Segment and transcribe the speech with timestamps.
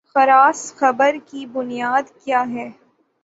[0.15, 2.67] خر اس خبر کی بنیاد کیا ہے؟